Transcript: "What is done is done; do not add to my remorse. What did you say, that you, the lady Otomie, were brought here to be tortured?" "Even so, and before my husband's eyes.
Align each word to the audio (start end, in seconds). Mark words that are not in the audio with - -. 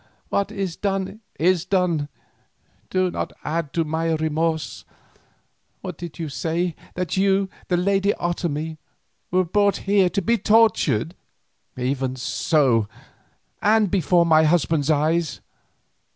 "What 0.29 0.51
is 0.51 0.75
done 0.75 1.21
is 1.37 1.63
done; 1.63 2.09
do 2.89 3.11
not 3.11 3.33
add 3.43 3.71
to 3.73 3.83
my 3.83 4.13
remorse. 4.15 4.83
What 5.81 5.95
did 5.99 6.17
you 6.17 6.27
say, 6.27 6.75
that 6.95 7.17
you, 7.17 7.51
the 7.67 7.77
lady 7.77 8.11
Otomie, 8.19 8.77
were 9.29 9.45
brought 9.45 9.77
here 9.85 10.09
to 10.09 10.21
be 10.23 10.39
tortured?" 10.39 11.13
"Even 11.77 12.15
so, 12.15 12.87
and 13.61 13.91
before 13.91 14.25
my 14.25 14.41
husband's 14.41 14.89
eyes. 14.89 15.39